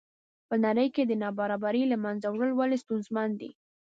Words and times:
په 0.47 0.55
نړۍ 0.65 0.87
کې 0.95 1.03
د 1.05 1.11
نابرابرۍ 1.23 1.83
له 1.91 1.97
منځه 2.03 2.27
وړل 2.29 2.51
ولې 2.55 2.77
ستونزمن 2.83 3.29
دي. 3.41 3.51